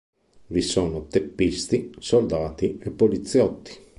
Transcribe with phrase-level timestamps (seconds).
[0.47, 3.77] Vi sono teppisti, soldati e poliziotti.